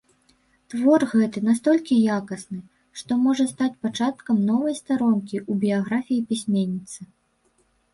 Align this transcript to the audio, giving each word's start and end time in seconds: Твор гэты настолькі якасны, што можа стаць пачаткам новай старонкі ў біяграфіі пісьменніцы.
Твор 0.73 1.03
гэты 1.11 1.43
настолькі 1.49 1.99
якасны, 2.17 2.59
што 3.03 3.11
можа 3.29 3.47
стаць 3.55 3.71
пачаткам 3.87 4.43
новай 4.51 4.73
старонкі 4.83 5.37
ў 5.51 5.65
біяграфіі 5.65 6.29
пісьменніцы. 6.31 7.13